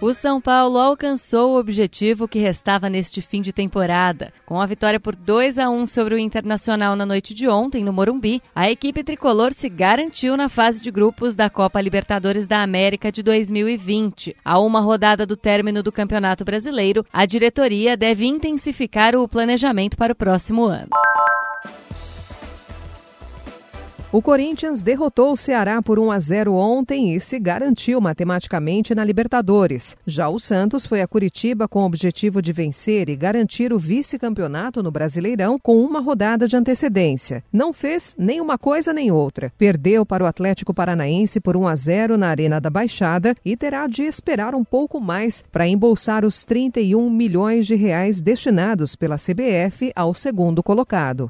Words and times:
O 0.00 0.12
São 0.14 0.40
Paulo 0.40 0.78
alcançou 0.78 1.50
o 1.54 1.58
objetivo 1.58 2.28
que 2.28 2.38
restava 2.38 2.88
neste 2.88 3.20
fim 3.20 3.42
de 3.42 3.52
temporada. 3.52 4.32
Com 4.46 4.60
a 4.60 4.66
vitória 4.66 5.00
por 5.00 5.16
2 5.16 5.58
a 5.58 5.68
1 5.68 5.88
sobre 5.88 6.14
o 6.14 6.18
Internacional 6.18 6.94
na 6.94 7.04
noite 7.04 7.34
de 7.34 7.48
ontem 7.48 7.82
no 7.82 7.92
Morumbi, 7.92 8.40
a 8.54 8.70
equipe 8.70 9.02
tricolor 9.02 9.52
se 9.52 9.68
garantiu 9.68 10.36
na 10.36 10.48
fase 10.48 10.80
de 10.80 10.92
grupos 10.92 11.34
da 11.34 11.50
Copa 11.50 11.80
Libertadores 11.80 12.46
da 12.46 12.62
América 12.62 13.10
de 13.10 13.24
2020. 13.24 14.36
A 14.44 14.60
uma 14.60 14.78
rodada 14.78 15.26
do 15.26 15.36
término 15.36 15.82
do 15.82 15.90
Campeonato 15.90 16.44
Brasileiro, 16.44 17.04
a 17.12 17.26
diretoria 17.26 17.96
deve 17.96 18.24
intensificar 18.24 19.16
o 19.16 19.26
planejamento 19.26 19.96
para 19.96 20.12
o 20.12 20.16
próximo 20.16 20.64
ano. 20.64 20.90
O 24.10 24.22
Corinthians 24.22 24.80
derrotou 24.80 25.32
o 25.32 25.36
Ceará 25.36 25.82
por 25.82 25.98
1 25.98 26.10
a 26.10 26.18
0 26.18 26.54
ontem 26.54 27.14
e 27.14 27.20
se 27.20 27.38
garantiu 27.38 28.00
matematicamente 28.00 28.94
na 28.94 29.04
Libertadores. 29.04 29.98
Já 30.06 30.30
o 30.30 30.38
Santos 30.38 30.86
foi 30.86 31.02
a 31.02 31.06
Curitiba 31.06 31.68
com 31.68 31.82
o 31.82 31.84
objetivo 31.84 32.40
de 32.40 32.50
vencer 32.50 33.10
e 33.10 33.16
garantir 33.16 33.70
o 33.70 33.78
vice-campeonato 33.78 34.82
no 34.82 34.90
Brasileirão 34.90 35.58
com 35.58 35.82
uma 35.82 36.00
rodada 36.00 36.48
de 36.48 36.56
antecedência. 36.56 37.44
Não 37.52 37.70
fez 37.70 38.16
nem 38.18 38.40
uma 38.40 38.56
coisa 38.56 38.94
nem 38.94 39.10
outra. 39.10 39.52
Perdeu 39.58 40.06
para 40.06 40.24
o 40.24 40.26
Atlético 40.26 40.72
Paranaense 40.72 41.38
por 41.38 41.54
1 41.54 41.68
a 41.68 41.76
0 41.76 42.16
na 42.16 42.28
Arena 42.28 42.58
da 42.58 42.70
Baixada 42.70 43.34
e 43.44 43.58
terá 43.58 43.86
de 43.86 44.04
esperar 44.04 44.54
um 44.54 44.64
pouco 44.64 44.98
mais 45.02 45.44
para 45.52 45.68
embolsar 45.68 46.24
os 46.24 46.44
31 46.44 47.10
milhões 47.10 47.66
de 47.66 47.74
reais 47.74 48.22
destinados 48.22 48.96
pela 48.96 49.16
CBF 49.16 49.92
ao 49.94 50.14
segundo 50.14 50.62
colocado. 50.62 51.28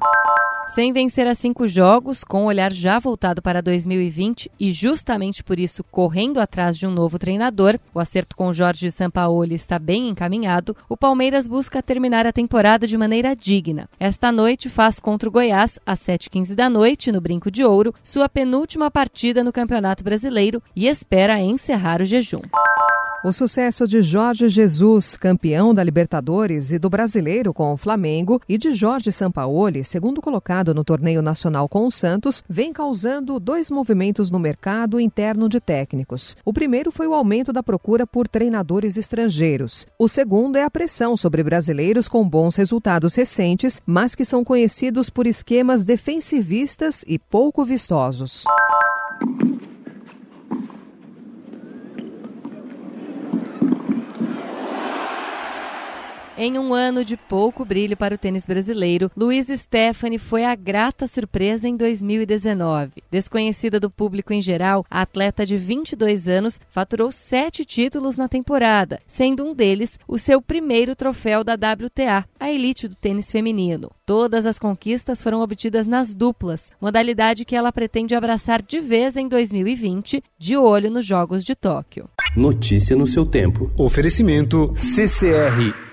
Sem 0.69 0.93
vencer 0.93 1.25
a 1.25 1.33
cinco 1.33 1.67
jogos, 1.67 2.23
com 2.23 2.43
o 2.43 2.45
olhar 2.45 2.71
já 2.71 2.99
voltado 2.99 3.41
para 3.41 3.59
2020 3.59 4.51
e 4.59 4.71
justamente 4.71 5.43
por 5.43 5.59
isso 5.59 5.83
correndo 5.83 6.39
atrás 6.39 6.77
de 6.77 6.85
um 6.85 6.91
novo 6.91 7.17
treinador, 7.17 7.79
o 7.91 7.99
acerto 7.99 8.35
com 8.35 8.53
Jorge 8.53 8.91
Sampaoli 8.91 9.55
está 9.55 9.79
bem 9.79 10.09
encaminhado, 10.09 10.77
o 10.87 10.95
Palmeiras 10.95 11.47
busca 11.47 11.81
terminar 11.81 12.27
a 12.27 12.31
temporada 12.31 12.85
de 12.85 12.97
maneira 12.99 13.35
digna. 13.35 13.89
Esta 13.99 14.31
noite 14.31 14.69
faz 14.69 14.99
contra 14.99 15.27
o 15.27 15.31
Goiás, 15.31 15.79
às 15.83 16.01
7h15 16.01 16.53
da 16.53 16.69
noite, 16.69 17.11
no 17.11 17.19
Brinco 17.19 17.49
de 17.49 17.65
Ouro, 17.65 17.93
sua 18.03 18.29
penúltima 18.29 18.91
partida 18.91 19.43
no 19.43 19.51
Campeonato 19.51 20.03
Brasileiro 20.03 20.61
e 20.75 20.87
espera 20.87 21.41
encerrar 21.41 21.99
o 21.99 22.05
jejum. 22.05 22.41
O 23.21 23.33
sucesso 23.33 23.85
de 23.85 24.01
Jorge 24.01 24.47
Jesus, 24.47 25.17
campeão 25.17 25.73
da 25.73 25.83
Libertadores 25.83 26.71
e 26.71 26.79
do 26.79 26.89
Brasileiro 26.89 27.53
com 27.53 27.73
o 27.73 27.77
Flamengo, 27.77 28.41
e 28.47 28.57
de 28.57 28.73
Jorge 28.73 29.11
Sampaoli, 29.11 29.83
segundo 29.83 30.21
colocado 30.21 30.73
no 30.73 30.85
torneio 30.85 31.21
nacional 31.21 31.67
com 31.67 31.85
o 31.85 31.91
Santos, 31.91 32.41
vem 32.47 32.71
causando 32.71 33.37
dois 33.37 33.69
movimentos 33.69 34.31
no 34.31 34.39
mercado 34.39 35.01
interno 35.01 35.49
de 35.49 35.59
técnicos. 35.59 36.37
O 36.45 36.53
primeiro 36.53 36.93
foi 36.93 37.07
o 37.07 37.13
aumento 37.13 37.51
da 37.51 37.61
procura 37.61 38.07
por 38.07 38.25
treinadores 38.25 38.95
estrangeiros. 38.95 39.85
O 39.99 40.07
segundo 40.07 40.55
é 40.55 40.63
a 40.63 40.71
pressão 40.71 41.17
sobre 41.17 41.43
brasileiros 41.43 42.07
com 42.07 42.27
bons 42.27 42.55
resultados 42.55 43.15
recentes, 43.15 43.81
mas 43.85 44.15
que 44.15 44.23
são 44.23 44.45
conhecidos 44.45 45.09
por 45.09 45.27
esquemas 45.27 45.83
defensivistas 45.83 47.03
e 47.05 47.19
pouco 47.19 47.65
vistosos. 47.65 48.45
Em 56.41 56.57
um 56.57 56.73
ano 56.73 57.03
de 57.03 57.17
pouco 57.17 57.65
brilho 57.65 57.97
para 57.97 58.15
o 58.15 58.17
tênis 58.17 58.45
brasileiro, 58.45 59.11
Luiz 59.13 59.47
Stephanie 59.47 60.17
foi 60.17 60.45
a 60.45 60.55
grata 60.55 61.05
surpresa 61.05 61.67
em 61.67 61.75
2019. 61.75 63.03
Desconhecida 63.11 63.77
do 63.77 63.89
público 63.89 64.31
em 64.31 64.41
geral, 64.41 64.85
a 64.89 65.01
atleta 65.01 65.45
de 65.45 65.57
22 65.57 66.29
anos 66.29 66.57
faturou 66.69 67.11
sete 67.11 67.65
títulos 67.65 68.15
na 68.15 68.29
temporada, 68.29 69.01
sendo 69.05 69.43
um 69.43 69.53
deles 69.53 69.99
o 70.07 70.17
seu 70.17 70.41
primeiro 70.41 70.95
troféu 70.95 71.43
da 71.43 71.55
WTA, 71.55 72.23
a 72.39 72.49
elite 72.49 72.87
do 72.87 72.95
tênis 72.95 73.29
feminino. 73.29 73.91
Todas 74.05 74.45
as 74.45 74.57
conquistas 74.57 75.21
foram 75.21 75.41
obtidas 75.41 75.85
nas 75.85 76.15
duplas, 76.15 76.71
modalidade 76.79 77.43
que 77.43 77.53
ela 77.53 77.73
pretende 77.73 78.15
abraçar 78.15 78.61
de 78.61 78.79
vez 78.79 79.17
em 79.17 79.27
2020, 79.27 80.23
de 80.37 80.55
olho 80.55 80.89
nos 80.89 81.05
Jogos 81.05 81.43
de 81.43 81.53
Tóquio. 81.53 82.09
Notícia 82.33 82.95
no 82.95 83.05
seu 83.05 83.25
tempo. 83.25 83.69
Oferecimento 83.77 84.71
CCR 84.73 85.88